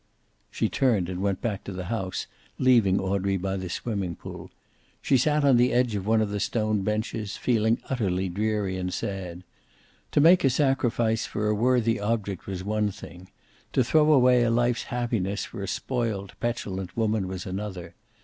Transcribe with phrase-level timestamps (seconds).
[0.49, 2.25] She turned and went back to the house,
[2.57, 4.49] leaving Audrey by the swimming pool.
[4.99, 8.91] She sat on the edge of one of the stone benches, feeling utterly dreary and
[8.91, 9.43] sad.
[10.13, 13.29] To make a sacrifice for a worthy object was one thing.
[13.73, 17.93] To throw away a life's happiness for a spoiled, petulant woman was another.